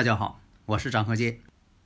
[0.00, 1.40] 大家好，我是张和杰。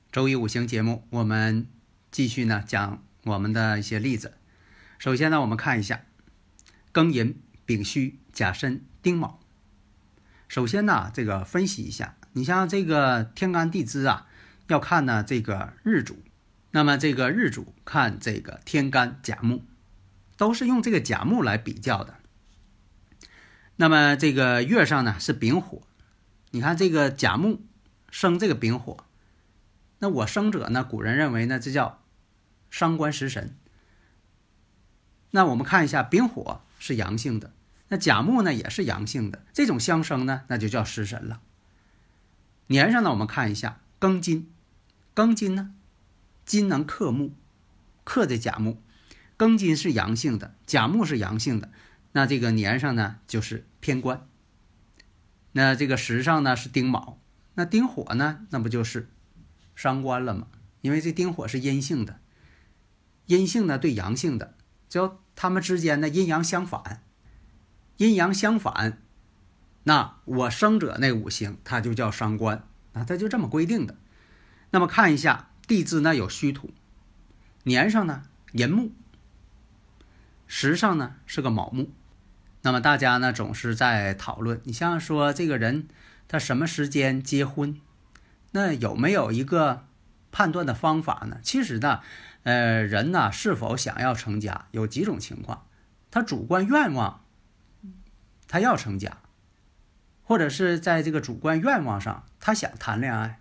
[0.09, 1.67] 周一五行节目，我们
[2.11, 4.37] 继续呢讲我们的一些例子。
[4.97, 6.05] 首先呢，我们看一下
[6.93, 9.41] 庚寅、丙戌、甲申、丁卯。
[10.47, 14.27] 首先呢，这个分析一下，你像这个天干地支啊，
[14.67, 16.23] 要看呢这个日主。
[16.71, 19.65] 那么这个日主看这个天干甲木，
[20.37, 22.15] 都是用这个甲木来比较的。
[23.75, 25.81] 那么这个月上呢是丙火，
[26.51, 27.61] 你看这个甲木。
[28.15, 29.03] 生这个丙火，
[29.99, 30.85] 那我生者呢？
[30.85, 32.01] 古人认为呢，这叫
[32.69, 33.53] 伤官食神。
[35.31, 37.51] 那我们看一下，丙火是阳性的，
[37.89, 41.41] 那甲木呢也是阳性的，这种相生呢，那就叫食神了。
[42.67, 44.49] 年上呢，我们看一下庚金，
[45.13, 45.73] 庚金呢，
[46.45, 47.33] 金能克木，
[48.05, 48.81] 克这甲木，
[49.37, 51.69] 庚金是阳性的，甲木是阳性的，
[52.13, 54.25] 那这个年上呢就是偏官。
[55.51, 57.19] 那这个时上呢是丁卯。
[57.55, 58.45] 那丁火呢？
[58.49, 59.09] 那不就是
[59.75, 60.47] 伤官了吗？
[60.81, 62.19] 因为这丁火是阴性的，
[63.25, 64.53] 阴性呢对阳性的，
[64.87, 67.01] 就他们之间的阴阳相反，
[67.97, 69.01] 阴阳相反，
[69.83, 73.95] 那我生者那五行它就叫伤官啊，它就这么规定的。
[74.71, 76.71] 那么看一下地支呢有戌土，
[77.63, 78.91] 年上呢寅木，
[80.45, 81.89] 时上呢是个卯木。
[82.63, 85.87] 那么大家呢总是在讨论，你像说这个人。
[86.27, 87.79] 他什么时间结婚？
[88.51, 89.85] 那有没有一个
[90.31, 91.39] 判断的方法呢？
[91.43, 91.99] 其实呢，
[92.43, 95.65] 呃，人呢是否想要成家，有几种情况。
[96.09, 97.21] 他主观愿望，
[98.47, 99.17] 他要成家，
[100.23, 103.39] 或者是在这个主观愿望上，他想谈恋爱。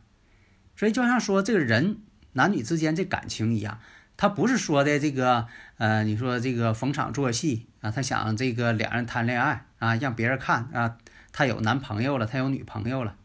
[0.76, 1.98] 所以就像说这个人
[2.32, 3.78] 男女之间这感情一样，
[4.16, 5.46] 他不是说的这个，
[5.78, 10.98] 呃，你说这个逢场作戏啊，他想这个两人谈恋爱啊，让别人看啊。
[11.36, 13.16] 他有男朋友了，他有女朋友了，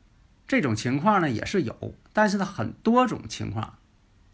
[0.47, 3.78] 这种情况呢也是有，但是呢很多种情况，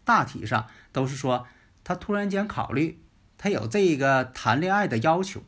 [0.02, 1.46] 大体上都是说
[1.84, 2.98] 他突然间考虑，
[3.36, 5.42] 他有这个谈恋爱的要求，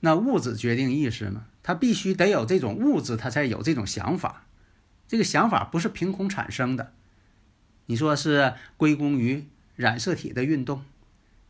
[0.00, 4.46] 那物质决定意识嘛，他必须得有这种物质，他才有这种想法，
[5.06, 6.94] 这个想法不是凭空产生的，
[7.84, 9.46] 你说是归功于
[9.76, 10.82] 染色体的运动，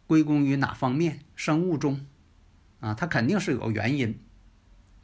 [0.09, 1.21] 归功于哪方面？
[1.37, 2.05] 生物钟，
[2.81, 4.19] 啊，它肯定是有原因。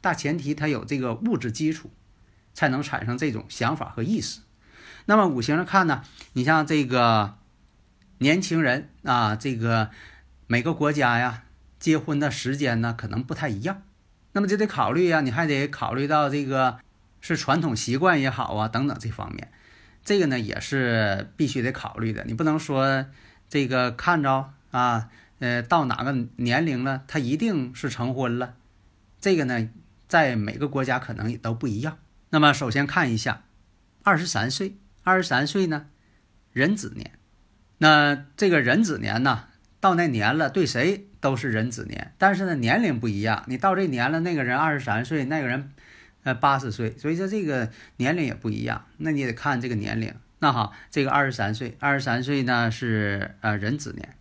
[0.05, 1.89] 大前提，它有这个物质基础，
[2.53, 4.41] 才能产生这种想法和意识。
[5.05, 7.39] 那么五行上看呢，你像这个
[8.19, 9.89] 年轻人啊，这个
[10.45, 11.45] 每个国家呀，
[11.79, 13.81] 结婚的时间呢可能不太一样，
[14.33, 16.77] 那么就得考虑呀，你还得考虑到这个
[17.19, 19.51] 是传统习惯也好啊，等等这方面，
[20.03, 22.23] 这个呢也是必须得考虑的。
[22.25, 23.07] 你不能说
[23.49, 28.53] 这个看着啊，呃，到哪个年龄了，他一定是成婚了，
[29.19, 29.67] 这个呢。
[30.15, 31.97] 在每个国家可能也都不一样。
[32.29, 33.43] 那么首先看一下，
[34.01, 35.87] 二十三岁，二十三岁呢，
[36.53, 37.11] 壬子年。
[37.79, 39.49] 那这个壬子年呢，
[39.81, 43.43] 到那年了，对谁都是壬子年，但是呢年龄不一样。
[43.47, 45.73] 你到这年了，那个人二十三岁，那个人
[46.23, 48.85] 呃八十岁，所以说这个年龄也不一样。
[48.95, 50.15] 那你得看这个年龄。
[50.39, 54.15] 那好，这个二十三岁，二十三岁呢是呃壬子年。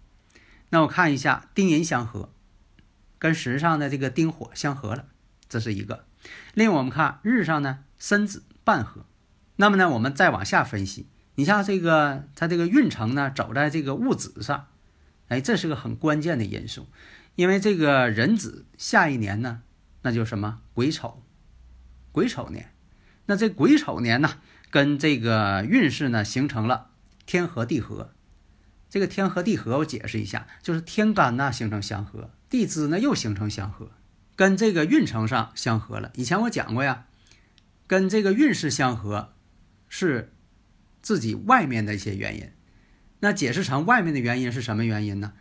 [0.71, 2.33] 那我看一下丁寅相合，
[3.21, 5.07] 跟时上的这个丁火相合了。
[5.55, 6.05] 这是一个，
[6.53, 9.07] 另我们看日上呢，申子半合，
[9.55, 11.07] 那么呢，我们再往下分析，
[11.37, 14.67] 你像这个它这个运程呢，走在这个戊子上，
[15.29, 16.89] 哎，这是个很关键的因素，
[17.37, 19.63] 因为这个壬子下一年呢，
[20.03, 21.23] 那就什么癸丑，
[22.11, 22.73] 癸丑年，
[23.27, 24.39] 那这癸丑年呢，
[24.73, 26.91] 跟这个运势呢形成了
[27.27, 28.13] 天合地合，
[28.91, 33.93] 这个天合地合我解释一下，就是天干呢形成相合，地支呢又形成相合。
[34.37, 36.11] 跟这个运程上相合了。
[36.15, 37.07] 以前我讲过呀，
[37.87, 39.33] 跟这个运势相合，
[39.89, 40.33] 是
[41.03, 42.51] 自己外面的一些原因。
[43.21, 45.33] 那解释成外面的原因是什么原因呢？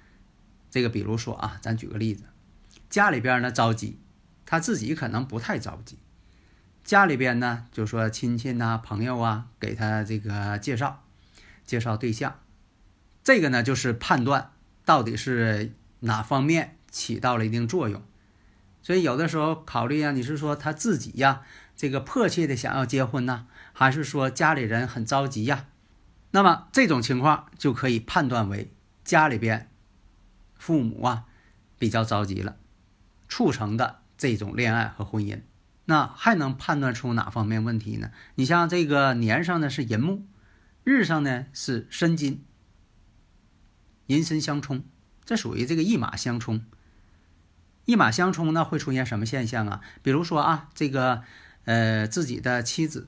[0.69, 2.23] 这个比如说啊，咱举个例子，
[2.89, 3.99] 家里边呢着急，
[4.45, 5.97] 他自己可能不太着急。
[6.83, 11.03] 家里边呢就说亲戚呐、朋友啊，给他这个介绍
[11.65, 12.39] 介绍对象，
[13.23, 14.51] 这个呢就是判断
[14.85, 18.01] 到底是哪方面起到了一定作用。
[18.83, 21.41] 所以有的时候考虑啊，你是说他自己呀，
[21.75, 25.67] 这个迫切的想要结婚呢，还是说家里人很着急呀？
[26.31, 28.73] 那么这种情况就可以判断为
[29.05, 29.71] 家里边
[30.55, 31.25] 父母啊
[31.79, 32.57] 比较着急了，
[33.29, 35.41] 促成的这种恋爱和婚姻。
[35.85, 38.11] 那还能判断出哪方面问题呢？
[38.35, 40.25] 你像这个年上呢是寅木，
[40.83, 42.43] 日上呢是申金，
[44.07, 44.83] 寅申相冲，
[45.23, 46.65] 这属于这个一马相冲。
[47.85, 49.81] 一马相冲呢会出现什么现象啊？
[50.01, 51.23] 比如说啊，这个
[51.65, 53.07] 呃自己的妻子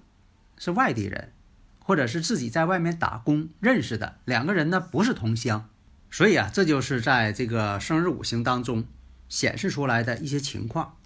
[0.57, 1.31] 是外地人，
[1.80, 5.69] 或者是自己在外面打工认识的两个人呢不是同乡，
[6.12, 8.86] 所以啊这就是在这个生日五行当中
[9.30, 10.98] 显示出来的一些情况。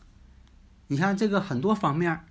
[0.88, 2.22] 你看这个很多方面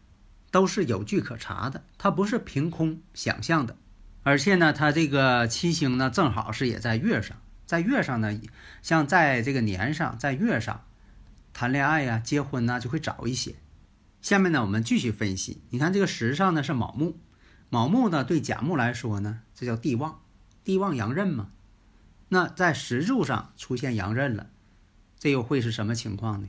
[0.50, 3.76] 都是有据可查的，它不是凭空想象的，
[4.24, 8.40] 而且呢，它这个七星呢正好是也在月上，在月上呢，
[8.82, 10.82] 像在这个年上，在月上
[11.58, 13.56] 谈恋爱呀、结婚呢就会早一些。
[14.22, 17.18] 下面呢，我们继续分析，你看这个时上呢是卯木，
[17.68, 20.20] 卯木呢对甲木来说呢，这叫地旺，
[20.62, 21.50] 地旺阳刃嘛。
[22.28, 24.50] 那在石柱上出现阳刃了，
[25.18, 26.48] 这又会是什么情况呢？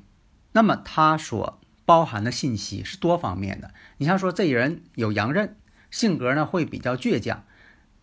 [0.51, 3.73] 那么他所包含的信息是多方面的。
[3.97, 5.55] 你像说这人有阳刃，
[5.89, 7.43] 性格呢会比较倔强，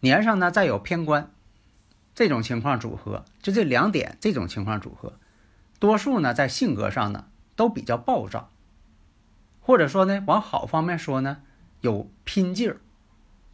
[0.00, 1.30] 年上呢再有偏官，
[2.16, 5.20] 这种情况组合，就这两点这种情况组合，
[5.78, 8.50] 多数呢在性格上呢都比较暴躁，
[9.60, 11.38] 或者说呢往好方面说呢
[11.80, 12.80] 有拼劲儿，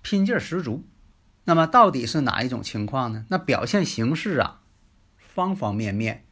[0.02, 0.84] 拼劲儿十足。
[1.44, 3.26] 那么到底是哪一种情况呢？
[3.28, 4.60] 那表现形式啊，
[5.18, 6.24] 方方面面，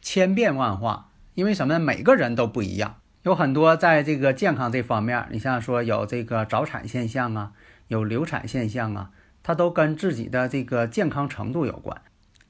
[0.00, 1.78] 千变万化，因为什么呢？
[1.78, 2.96] 每个人都不一样。
[3.22, 7.52] 有很多在这个健康这方面，你像说有这个早产现象啊，
[7.86, 9.10] 有流产现象啊，
[9.44, 12.02] 它都跟自己的这个健康程度有关。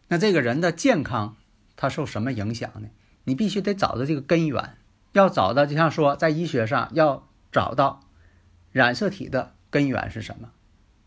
[0.09, 1.37] 那这个人的健康，
[1.81, 2.89] 它受什么影响呢？
[3.23, 4.77] 你必须得找到这个根源，
[5.13, 8.01] 要找到，就像说在医学上要找到
[8.73, 10.51] 染色体的根源是什么。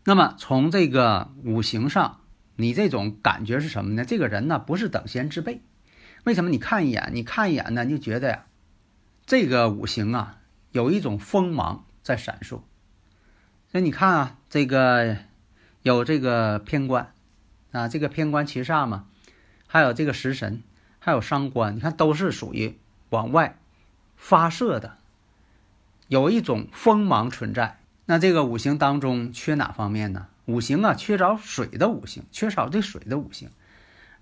[0.04, 2.20] 那么从这个五行上，
[2.56, 4.04] 你这种感觉是什么呢？
[4.06, 5.60] 这个人呢不是等闲之辈。
[6.24, 6.48] 为什么？
[6.48, 8.46] 你看一眼，你看一眼呢，你就觉得呀。
[9.26, 10.38] 这个五行啊，
[10.70, 12.62] 有一种锋芒在闪烁。
[13.70, 15.18] 所以你看啊，这个
[15.82, 17.12] 有这个偏官
[17.72, 19.06] 啊，这个偏官七煞嘛，
[19.72, 20.62] 还有这个食神，
[20.98, 22.76] 还有伤官，你看都是属于
[23.08, 23.56] 往外
[24.18, 24.98] 发射的，
[26.08, 27.78] 有一种锋芒存在。
[28.04, 30.26] 那这个五行当中缺哪方面呢？
[30.44, 33.48] 五行啊，缺少水的五行，缺少对水的五行。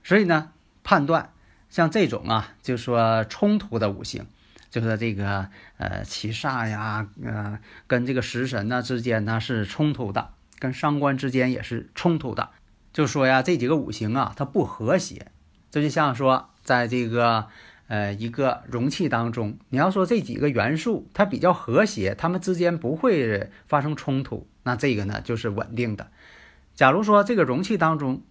[0.05, 0.53] 所以呢，
[0.85, 1.33] 判断
[1.69, 4.29] 像这种啊，就说冲突的五行。
[4.71, 5.49] 就是这个
[5.79, 7.59] 呃七煞呀，呃
[7.89, 10.31] 跟这个食神呢之间呢是冲突的，
[10.61, 12.51] 跟伤官之间也是冲突的。
[12.93, 15.33] 就说呀，这几个五行啊，它不和谐。
[15.71, 17.47] 这就像说，在这个
[17.89, 26.11] 呃一个容器当中，你要说这几个元素它比较和谐，它们之间不会发生冲突，那这个呢就是稳定的。
[26.75, 28.23] 假如说这个容器当中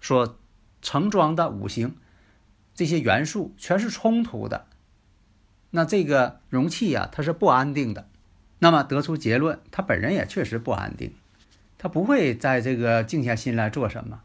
[0.00, 0.38] 所
[0.80, 1.96] 盛装的五行
[2.74, 4.66] 这些元素全是冲突的。
[5.70, 8.08] 那这个容器呀，它是不安定的。
[8.58, 11.12] 那么得出结论，他本人也确实不安定，
[11.78, 14.20] 他不会在这个静下心来做什么，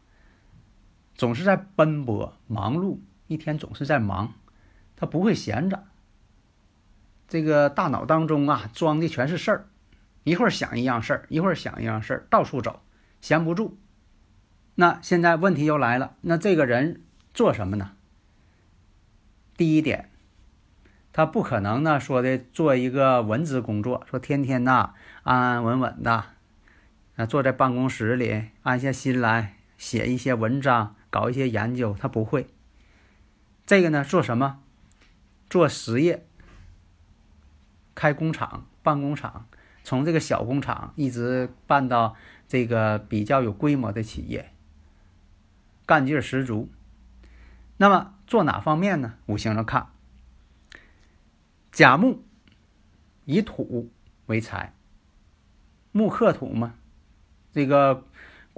[1.18, 4.34] 总是在奔波忙碌，一天总是在忙，
[4.94, 5.84] 他不会闲着。
[7.26, 9.66] 这个大脑当中啊，装的全是事儿，
[10.22, 12.80] 一会儿想一样事儿，一会儿想一样事儿，到处走，
[13.20, 13.76] 闲不住。
[14.76, 17.02] 那现在问题又来了，那这个人
[17.34, 17.96] 做什么呢？
[19.56, 20.10] 第一点。
[21.12, 24.94] 他不可能呢，说的做一个文职工作，说天天呐
[25.24, 26.26] 安安稳稳的，
[27.16, 32.48] 啊坐在办公室里安下心来写一些文章，搞一些研究，他不会。
[33.66, 34.60] 这个呢，做什么？
[35.50, 36.26] 做实业，
[37.94, 39.46] 开工厂、办工厂，
[39.82, 44.52] 从这个小工厂一直办到这个比较有规模的企业，
[45.86, 46.70] 干劲十足。
[47.78, 49.14] 那么做哪方面呢？
[49.26, 49.88] 五行上看。
[51.70, 52.24] 甲木
[53.24, 53.90] 以土
[54.26, 54.74] 为财，
[55.92, 56.74] 木克土嘛。
[57.52, 58.04] 这个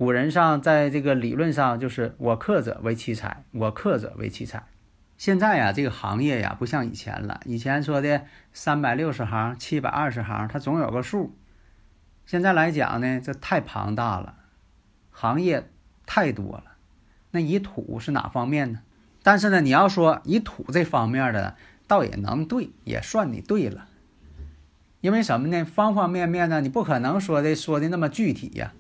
[0.01, 4.65] 古人上在这个理论上就是我克者为其财，我克者为其财。
[5.19, 7.43] 现在呀，这个行业呀不像以前了。
[7.45, 11.37] 以前说的三百六十行、七百二十行，它总有个数。
[12.25, 14.37] 现在来讲呢，这太庞大了，
[15.11, 15.69] 行业
[16.07, 16.65] 太多了。
[17.33, 18.81] 那以土是哪方面呢？
[19.23, 21.57] 但是呢，你要说以土这方面的。
[21.87, 23.87] 倒也能对，也算你对了，
[25.03, 25.63] 因为什么呢？
[25.63, 28.73] 方方面面呢，你不可能说的说的那么具体呀。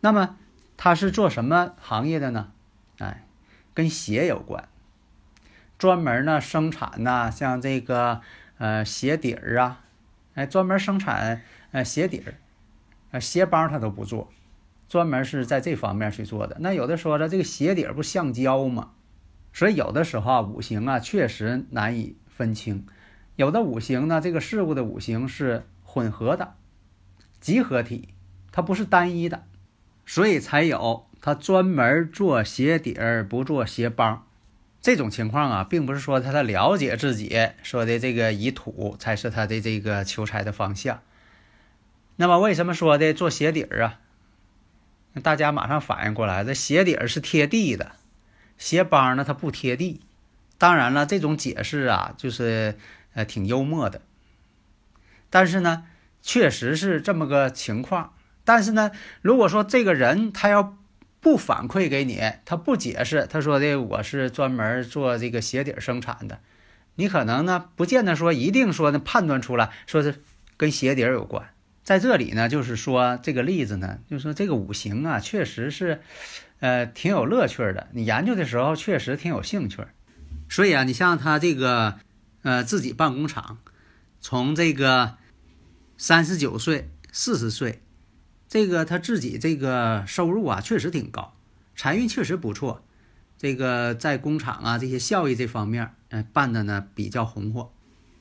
[0.00, 0.36] 那么
[0.76, 2.52] 他是做什么行业的呢？
[2.98, 3.26] 哎，
[3.74, 4.68] 跟鞋有关，
[5.78, 8.20] 专门呢生产呐，像这个
[8.58, 9.84] 呃鞋底儿啊，
[10.34, 11.42] 哎，专门生产
[11.72, 12.34] 呃鞋底儿，
[13.10, 14.30] 呃鞋帮他都不做，
[14.88, 16.56] 专门是在这方面去做的。
[16.60, 18.90] 那有的说了，这个鞋底儿不橡胶吗？
[19.52, 22.86] 所以有的时候啊，五行啊确实难以分清，
[23.36, 26.54] 有的五行呢，这个事物的五行是混合的，
[27.40, 28.14] 集合体，
[28.52, 29.42] 它不是单一的，
[30.10, 34.26] 所以才有他专门做鞋底儿，不做鞋帮。
[34.82, 41.00] 这种情况啊，并不是说他的了解自己说的这个以土才是他的这个求财的方向。
[42.16, 44.00] 那么为什么说的做鞋底儿啊？
[45.22, 47.92] 大家马上反应过来，这鞋底儿是贴地的。
[48.58, 50.00] 鞋帮呢，它不贴地。
[50.58, 52.76] 当然了，这种解释啊，就是
[53.14, 54.02] 呃挺幽默的。
[55.30, 55.84] 但是呢，
[56.20, 58.14] 确实是这么个情况。
[58.50, 58.90] 但是呢，
[59.22, 60.76] 如果说这个人他要
[61.20, 66.40] 不反馈给你，他不解释，他说的我是专门做这个鞋底生产的，
[66.96, 70.20] 你可能呢不见得说一定说呢判断出来说是
[70.56, 71.50] 跟鞋底有关。
[71.84, 76.00] 在这里呢，就是说这个例子呢，就是说这个五行啊，确实是。
[76.58, 77.88] 呃，挺有乐趣的。
[77.92, 79.78] 你研究的时候确实挺有兴趣，
[80.50, 81.94] 所以啊，你像他这个，
[82.42, 83.56] 呃，自己办工厂，
[84.20, 85.16] 从这个
[85.96, 87.80] 三十九岁、四十岁，
[88.50, 91.32] 这个他自己这个收入啊，确实挺高，
[91.74, 92.84] 财运确实不错。
[93.38, 97.72] 这个在工厂啊，这些效益这方面，呃，办的呢比较红火。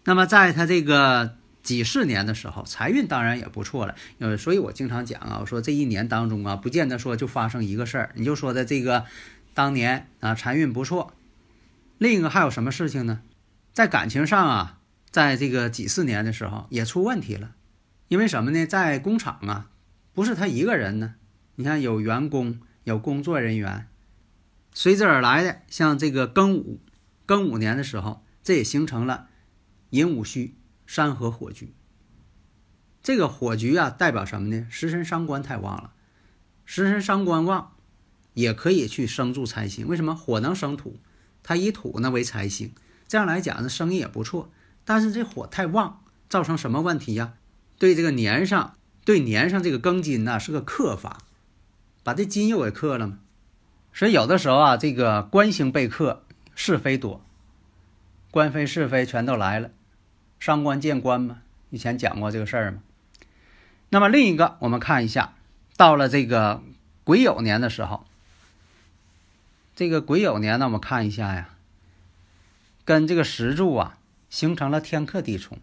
[0.05, 1.35] 那么在他这个。
[1.61, 3.93] 几十年的时候，财运当然也不错了。
[4.19, 8.11] 呃，所以我经常讲啊，我说这一年当中啊，不见得说就发生一个事儿。
[8.15, 9.05] 你就说的这个，
[9.53, 11.13] 当年啊财运不错，
[11.97, 13.19] 另一个还有什么事情呢？
[13.73, 14.79] 在感情上啊，
[15.11, 17.51] 在这个几四年的时候也出问题了。
[18.07, 18.65] 因为什么呢？
[18.65, 19.67] 在工厂啊，
[20.19, 21.15] 不是他一个人呢。
[21.55, 23.87] 你看有员工，有工作人员，
[24.73, 26.81] 随之而来的像这个庚午，
[27.25, 29.29] 庚午年的时候，这也形成了
[29.91, 30.57] 寅午戌。
[30.85, 31.73] 山河火局，
[33.01, 34.67] 这个火局啊，代表什么呢？
[34.69, 35.93] 食神伤官太旺了，
[36.65, 37.77] 食神伤官旺，
[38.33, 39.87] 也可以去生助财星。
[39.87, 40.13] 为什么？
[40.13, 40.99] 火能生土，
[41.41, 42.73] 它以土呢为财星，
[43.07, 44.51] 这样来讲呢，生意也不错。
[44.83, 47.35] 但是这火太旺，造成什么问题呀？
[47.77, 48.75] 对这个年上，
[49.09, 51.17] 对年上这个庚金呢，是个克法，
[52.03, 53.17] 把这金又给克了嘛。
[53.91, 56.21] 所以有的时候啊，这个官星被克，
[56.53, 57.19] 是非多，
[58.29, 59.71] 官非是非全都来了。
[60.39, 61.39] 伤官见官嘛，
[61.71, 62.83] 以前讲过这个事儿嘛。
[63.89, 65.33] 那么另一个，我们看一下，
[65.75, 66.61] 到了这个
[67.03, 68.05] 癸酉年的时候，
[69.75, 71.49] 这个癸酉年呢，我们看一下呀，
[72.85, 73.97] 跟这个石柱啊
[74.29, 75.57] 形成了天克地冲，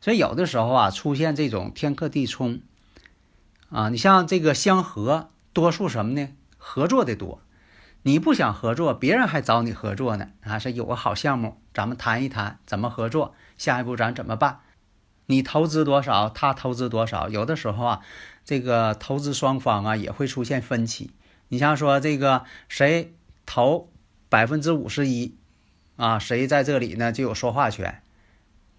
[0.00, 2.60] 所以有的时候啊出现这种天克地冲
[3.70, 6.28] 啊，你像这个相合，多数什么呢？
[6.56, 7.40] 合作的多。
[8.02, 10.28] 你不想合作，别人还找你合作呢。
[10.42, 14.60] 啊，是有个好项目，咱们谈一谈怎么合作，下一步咱怎么办？
[15.26, 17.28] 你投资多少，他投资多少？
[17.28, 18.00] 有的时候啊，
[18.44, 21.10] 这个投资双方啊也会出现分歧。
[21.48, 23.12] 你像说这个谁
[23.44, 23.90] 投
[24.30, 25.36] 百分之五十一，
[25.96, 28.00] 啊，谁在这里呢就有说话权。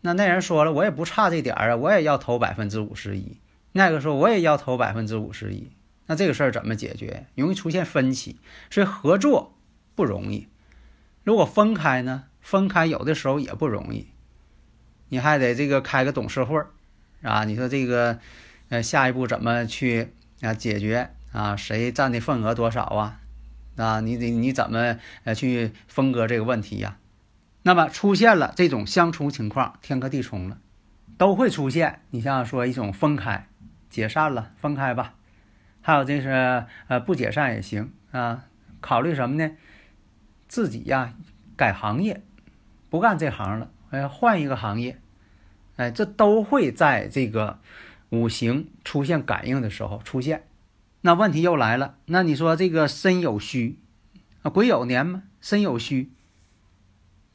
[0.02, 3.38] 那那人说了，我也不差这点儿啊，我也要投百分之五十一。
[3.72, 5.72] 那个时候我也要投百分之五十一。
[6.08, 7.28] 那这个事儿怎么解决？
[7.36, 8.38] 容易出现分歧，
[8.72, 9.56] 所以合作
[9.96, 10.48] 不容易。
[11.24, 12.24] 如果分开呢？
[12.42, 14.08] 分开有的时候也不容易，
[15.10, 16.72] 你还得这个开个董事会儿
[17.22, 17.44] 啊。
[17.44, 18.18] 你说这个，
[18.70, 21.56] 呃，下一步怎么去啊解决啊？
[21.56, 23.20] 谁占的份额多少啊？
[23.76, 26.98] 啊，你你你怎么呃去分割这个问题呀？
[27.64, 30.58] 那么出现了这种相冲情况，天克地冲了，
[31.18, 32.02] 都会出现。
[32.10, 33.48] 你像说一种分开、
[33.90, 35.16] 解散了，分开吧。
[35.82, 38.46] 还有这是呃不解散也行啊，
[38.82, 39.52] 考虑什么呢？
[40.48, 41.14] 自己呀
[41.56, 42.22] 改行业，
[42.90, 45.00] 不干这行了，哎换一个行业，
[45.78, 47.60] 哎这都会在这个
[48.10, 50.44] 五行出现感应的时候出现。
[51.02, 53.80] 那问题又来了，那你说这个申酉戌
[54.42, 56.12] 啊癸酉年嘛，申酉戌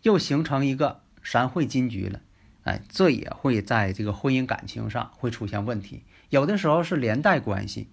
[0.02, 2.20] 又形成一个三会金局了，
[2.64, 6.02] 哎这也会在这个婚姻感情上会出现问题，
[6.34, 7.88] 有的时候是连带关系。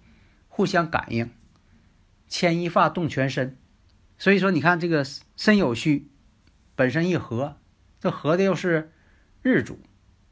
[0.54, 1.30] 互相感应，
[2.28, 3.56] 牵一发动全身，
[4.18, 5.02] 所以说你看这个
[5.34, 6.10] 身有虚
[6.74, 7.56] 本身一合，
[7.98, 8.92] 这合的又是
[9.40, 9.80] 日主，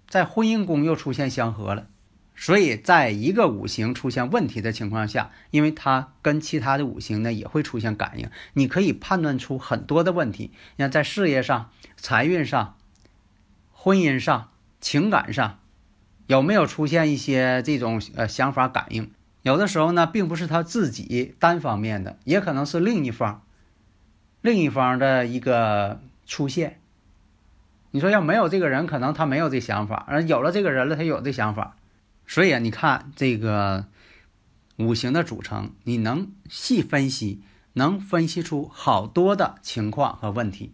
[0.06, 1.88] 在婚姻宫又出现相合了，
[2.36, 10.50] 所以在一个五行出现问题的情况下，因为它跟其他的五行呢也会出现感应，你可以判断出很多的问题。
[10.76, 12.76] 你看在事业上、财运上、
[13.72, 14.50] 婚姻上、
[14.82, 15.59] 情感上，
[16.30, 19.10] 有没有出现一些这种呃想法感应？
[19.42, 23.42] 有的时候呢，并不是他自己单方面的，也可能是另一方，
[24.40, 26.78] 另一方的一个出现。
[27.90, 31.74] 你说要没有这个人，可能他没有这想法；而有了这个人了，他有这想法。
[32.28, 33.86] 所以啊，你看这个
[34.76, 40.72] 五行的组成，你能细分析，能分析出好多的情况和问题。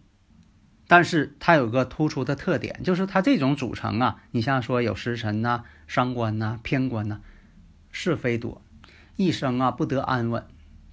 [0.87, 7.19] 但是它有个突出的特点，就是它这种组成啊，你像说有时辰呐、伤官呐、偏官呐，
[7.91, 8.61] 是非多，
[9.17, 10.45] 一生啊不得安稳，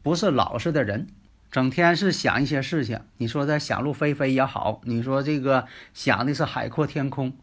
[0.02, 1.06] 不是老实的人，
[1.50, 3.00] 整天是想一些事情。
[3.18, 7.36] 你说在想入非非也好，你说这个想的是海阔天空，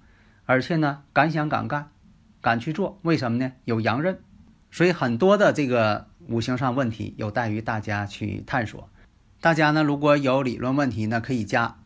[0.46, 1.90] 而且呢敢想敢干，
[2.42, 3.54] 敢去做，为什么呢？
[3.64, 4.20] 有阳刃，
[4.70, 8.90] 所以很多的这个五行上问题有待于大家去探索。
[9.40, 11.78] 大家呢如果有理论问题呢，可以加。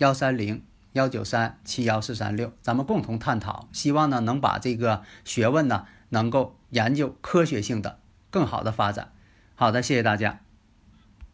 [0.00, 0.62] 幺三零
[0.94, 9.12] 幺九三七幺四三六，咱们共同探讨，希望呢能把这个学问呢能够研究科学性的更好的发展。
[9.54, 10.40] 好的，谢谢大家。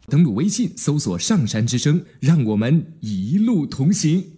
[0.07, 4.36] 登录微信搜索“上山之声”，让我们一路同行。